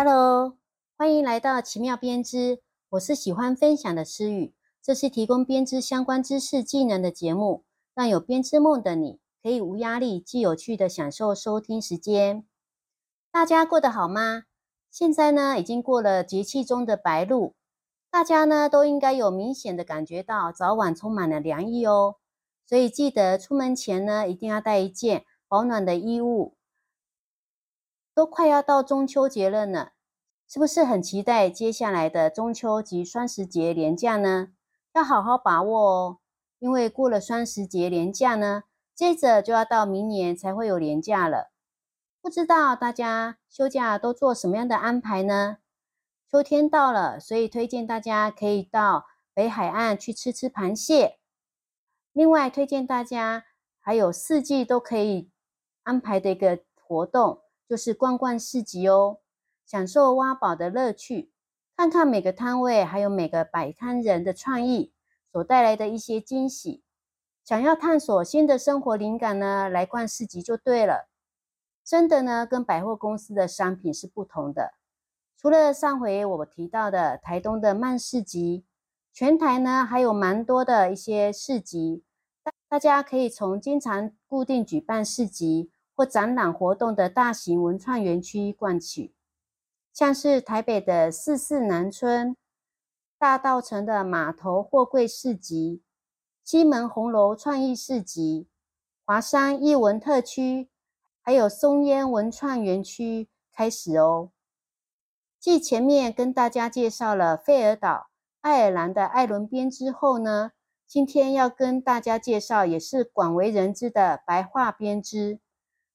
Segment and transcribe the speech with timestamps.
[0.00, 0.56] Hello，
[0.96, 2.60] 欢迎来到奇妙编织。
[2.90, 7.64] 我是喜欢分享的诗雨，这是提供编织相关知识技能的节目，
[7.96, 12.46] 让有编织梦的你可以无压力、既有趣的享受收听时间。
[13.32, 14.44] 大家过得好吗？
[14.88, 17.56] 现在呢，已经过了节气中的白露，
[18.08, 22.14] 大家呢都应该有明显的感觉到早晚充满了凉意哦。
[22.64, 26.54] 所以记得出门前呢，一定要带一件保暖的衣物。
[28.18, 29.90] 都快要到中秋节了呢，
[30.48, 34.48] 是不是很期待接下来的中秋及双十节连假呢？
[34.92, 36.18] 要好好把握哦，
[36.58, 41.52] 因为过了双十节连假呢，接着就要到明年才会有连假了。
[42.20, 45.58] 不知道大家休假都做什么样的安排呢？
[46.28, 51.20] 秋天到了，所以推荐大家可以到北海岸去吃吃螃蟹。
[52.12, 53.44] 另外推荐大家
[53.78, 55.30] 还有四季都可以
[55.84, 57.42] 安排的一个活动。
[57.68, 59.18] 就是逛逛市集哦，
[59.66, 61.30] 享受挖宝的乐趣，
[61.76, 64.94] 看看每个摊位还有每个摆摊人的创意
[65.30, 66.82] 所带来的一些惊喜。
[67.44, 71.08] 想要探索新的生活灵感呢，来逛市集就对了。
[71.84, 74.74] 真的呢，跟百货公司的商品是不同的。
[75.36, 78.64] 除了上回我提到的台东的慢市集，
[79.12, 82.02] 全台呢还有蛮多的一些市集，
[82.42, 85.70] 大大家可以从经常固定举办市集。
[85.98, 89.12] 或展览活动的大型文创园区逛起，
[89.92, 92.36] 像是台北的四四南村、
[93.18, 95.82] 大道城的码头货柜市集、
[96.44, 98.46] 西门红楼创意市集、
[99.04, 100.68] 华山艺文特区，
[101.20, 104.30] 还有松烟文创园区开始哦。
[105.40, 108.06] 继前面跟大家介绍了费尔岛、
[108.40, 110.52] 爱尔兰的艾伦编织后呢，
[110.86, 115.40] 今天要跟大家介绍也是广为人知的白桦编织。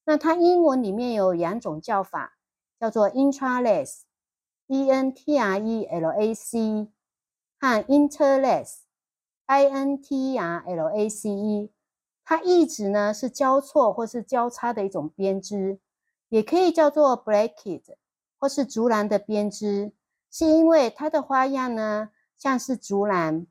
[0.05, 2.37] 那它英文里面有两种叫法，
[2.79, 6.87] 叫做 intralace，e n t r e l a c，
[7.59, 11.71] 和 interlace，i n t r l a c e。
[12.25, 15.79] 它意指呢是交错或是交叉的一种编织，
[16.29, 17.83] 也可以叫做 bracket
[18.37, 19.93] 或是竹篮的编织，
[20.31, 23.45] 是因为它的花样呢像是竹篮。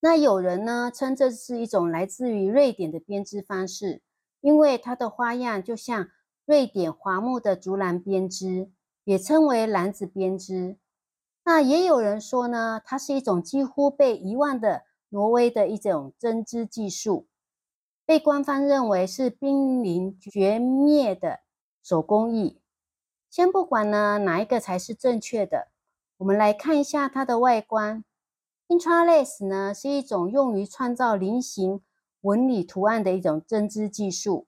[0.00, 4.02] 那有人呢称这是一种来自于瑞典的编织方式。
[4.40, 6.08] 因为它的花样就像
[6.44, 8.70] 瑞典华木的竹篮编织，
[9.04, 10.78] 也称为篮子编织。
[11.44, 17.26] 那也有人说呢，它是一种几乎被遗忘的挪威的一种针织技术，
[18.04, 21.40] 被官方认为是濒临绝灭的
[21.82, 22.60] 手工艺。
[23.30, 25.68] 先不管呢哪一个才是正确的，
[26.18, 28.04] 我们来看一下它的外观。
[28.68, 31.82] Intralace 呢是一种用于创造菱形。
[32.28, 34.46] 纹理图案的一种针织技术，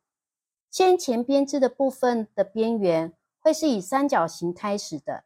[0.70, 5.24] 先前编织的部分的边缘会是以三角形开始的，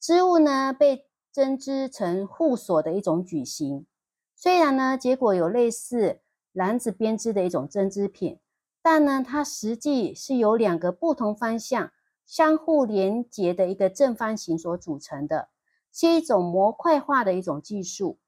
[0.00, 3.86] 织物呢被针织成护锁的一种矩形。
[4.34, 8.40] 虽然呢结果有类似篮子编织的一种针织品，
[8.82, 11.92] 但呢它实际是由两个不同方向
[12.24, 15.50] 相互连接的一个正方形所组成的，
[15.92, 18.18] 是一种模块化的一种技术。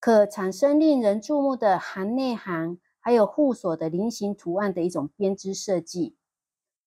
[0.00, 6.16] 可产生令人注目的含内涵，还有护锁的菱形图案的一种编织设计。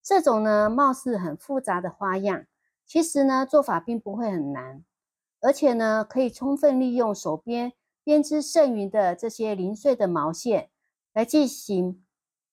[0.02, 2.48] 这种呢，貌似很复杂的花样，
[2.88, 4.84] 其实呢，做法并不会很难，
[5.42, 10.72] 而且呢，可以充分利用手边编织剩余的这些零碎的毛线
[11.14, 12.04] 来进行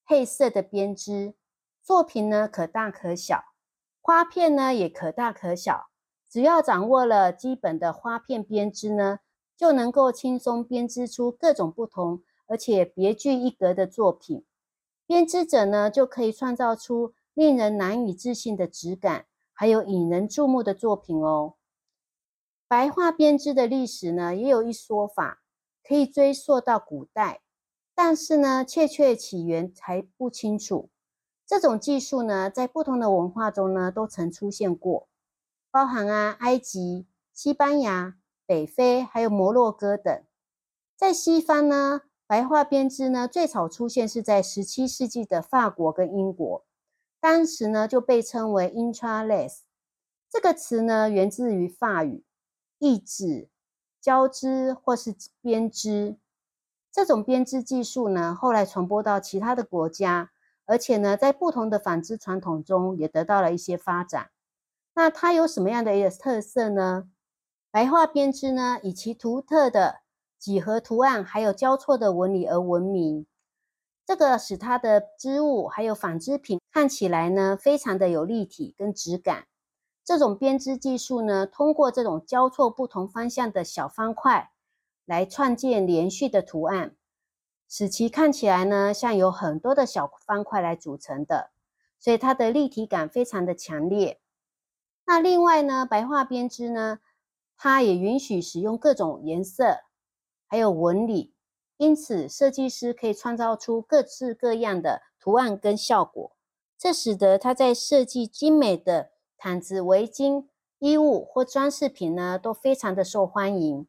[0.04, 1.34] 配色的编织。
[1.82, 3.42] 作品呢，可大可小，
[4.03, 5.87] 花片呢，也可大可小。
[6.28, 9.21] 只要掌握了基本的花片编织呢。
[9.60, 14.43] 就能够轻松编织出各种不同而且别具一格的作品。
[15.06, 21.56] 编织者呢，就可以创造出令人难以置信的质感，还有引人注目的作品哦。
[22.66, 25.43] 白画编织的历史呢，也有一说法，
[25.87, 27.42] 可以追溯到古代，
[27.94, 30.88] 但是呢，确切起源还不清楚。
[31.47, 35.06] 这种技术呢，在不同的文化中呢，都曾出现过，
[35.71, 38.16] 包含啊，埃及、西班牙。
[38.50, 40.24] 北非还有摩洛哥等，
[40.97, 46.64] 在西方呢，白画编织呢最早出现是在十七世纪的法国跟英国，
[47.20, 49.58] 当时呢就被称为 intralace
[50.28, 52.24] 这个词呢源自于法语，
[52.80, 53.48] 意指
[54.00, 56.16] 交织或是编织。
[56.91, 60.32] 这种编织技术呢后来传播到其他的国家，
[60.66, 64.30] 而且呢在不同的纺织传统中也得到了一些发展。
[64.94, 67.08] 那它有什么样的一个特色呢？
[67.72, 70.00] 白画编织呢，以其独特的
[70.36, 73.26] 几何图案，还有交错的纹理而闻名。
[74.04, 79.46] 这个使它的织物还有纺织品看起来呢，非常的有立体跟质感。
[80.04, 84.50] 这种编织技术呢，通过这种交错不同方向的小方块
[85.04, 86.96] 来创建连续的图案，
[87.68, 91.50] 使其看起来呢像有很多的小方块来组成的，
[92.00, 94.18] 所以它的立体感非常的强烈。
[95.06, 96.98] 那另外呢，白画编织呢，
[97.62, 99.80] 它也允许使用各种颜色，
[100.47, 101.34] 还有纹理，
[101.77, 106.33] 因此设计师可以创造出各式各样的图案跟效果，
[106.78, 109.10] 这使得它在设计精美的。
[109.36, 110.47] 毯子、围巾、
[110.78, 113.86] 衣物或装饰品呢，都非常的受欢迎，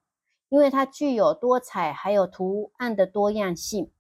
[0.50, 3.92] 因为它具有多彩还有图案的多样性。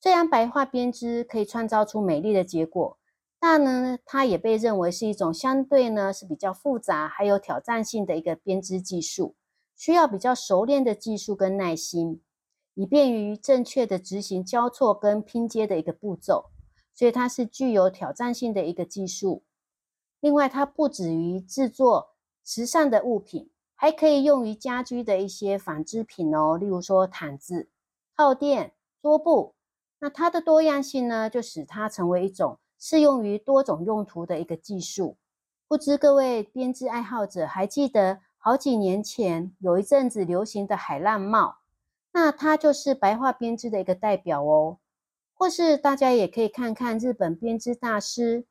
[0.00, 2.98] 虽然白画编织可以创造出美丽的结果，
[3.44, 9.34] 但呢，它也被认为是一种相对呢是比较复杂还有挑战性的一个编织技术，
[9.74, 12.22] 需要比较熟练的技术跟耐心，
[12.74, 16.50] 以便于正确的执行交错跟拼接的一个步骤，
[16.94, 19.42] 所以它是具有挑战性的一个技术。
[20.20, 27.68] 另外，它不止于制作时尚的物品，还可以用于家居的一些纺织品哦，例如说毯子、
[28.16, 29.56] 靠垫、桌布。
[29.98, 35.16] 那它的多样性呢，就使它成为一种适用于多种用途的一个技术。
[35.68, 41.58] 不知各位编织爱好者还记得好几年前有一阵子流行的海浪帽？
[42.10, 44.78] 那它就是白画编织的一个代表哦。
[45.32, 48.46] 或是大家也可以看看日本编织大师。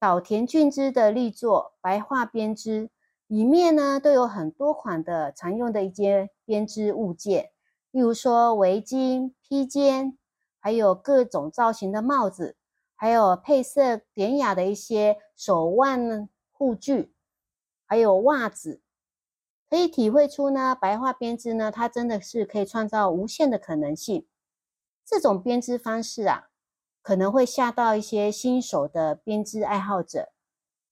[0.00, 2.90] 岛田俊之的力作白画编织
[3.28, 7.52] 里面呢，都有很多款的常用的一些编织物件，
[7.92, 10.18] 例如说围巾、披肩，
[10.58, 12.56] 还有各种造型的帽子，
[13.00, 17.14] 还有配色典雅的一些手腕护具，
[17.86, 18.82] 还有袜子，
[19.70, 24.26] 可以体会出呢，白画编织呢，它真的是可以创造无限的可能性。
[25.06, 26.48] 这种编织方式啊。
[27.02, 30.32] 可能会吓到一些新手的编织爱好者。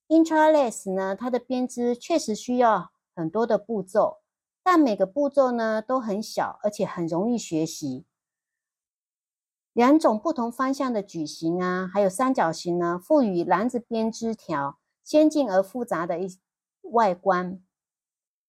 [0.09, 4.23] Intraless 呢，它的编织确实需要很多的步骤，
[4.63, 8.07] 但每个步骤呢都很小，而且很容易学习。
[9.79, 16.37] 两种不同方向的矩形啊，还有三角形呢，赋予篮子编织条先进而复杂的一
[16.83, 17.63] 外观。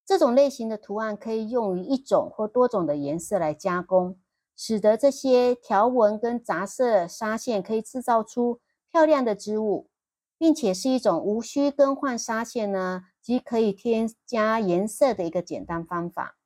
[0.03, 4.17] 这种类型的图案可以用于一种或多种的颜色来加工。
[4.55, 8.59] 使得这些条纹跟杂色纱线可以制造出
[8.91, 9.87] 漂亮的织物，
[10.35, 16.39] 并且是一种无需更换纱线呢，即可以添加颜色的一个简单方法。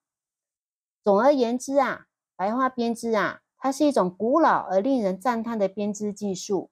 [1.01, 6.69] 总而言之啊，白花编织啊，它是一种古老而令人赞叹的编织技术，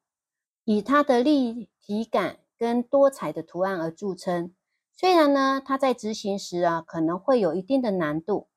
[0.66, 4.54] 以它的立体感跟多彩的图案而著称。
[4.92, 8.50] 虽然呢，它在执行时啊，可能会有一定的难度。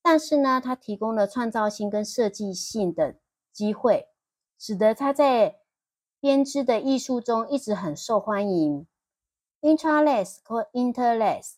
[0.00, 3.16] 但是呢，它提供了创造性跟设计性的
[3.52, 4.06] 机会，
[4.56, 5.58] 使得它在
[6.20, 8.86] 编织的艺术中一直很受欢迎。
[9.62, 11.54] Intraless 或 Interless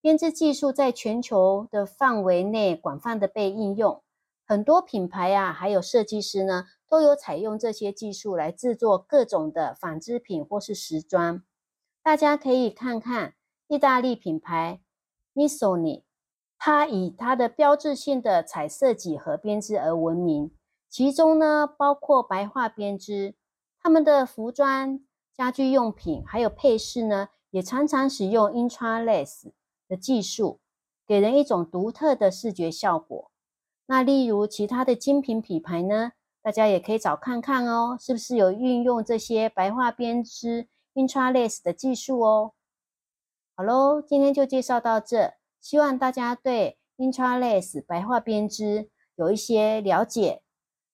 [0.00, 4.02] 编织技术在全球的范围内广泛的被应用，
[4.50, 11.44] 很多品牌啊，还有设计师呢，都有采用这些技术来制作各种的纺织品或是时装。
[12.02, 13.34] 大家可以看看
[13.68, 14.80] 意大利品牌
[15.34, 16.02] Missoni。
[16.58, 20.50] 它以它的标志性的彩色几何编织而闻名，
[20.88, 23.36] 其中呢包括白化编织。
[23.80, 24.98] 他们的服装、
[25.32, 29.52] 家居用品还有配饰呢，也常常使用 Intraless
[29.86, 30.58] 的技术，
[31.06, 33.30] 给人一种独特的视觉效果。
[33.90, 42.52] 那例如其他的精品品牌呢，大家也可以找看看哦，是不是有运用这些白化编织 Intraless 的技术哦？
[43.56, 45.34] 好喽，今天就介绍到这。
[45.60, 50.42] 希望大家对 Intraless 白化编织有一些了解。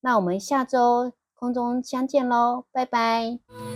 [0.01, 3.76] 那我们下周空中相见喽，拜拜。